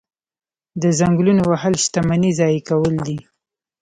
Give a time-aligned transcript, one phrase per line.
[0.81, 3.17] د ځنګلونو وهل شتمني ضایع کول دي.